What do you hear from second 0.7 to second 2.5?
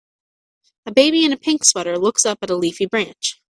A baby in a pink sweater looks up at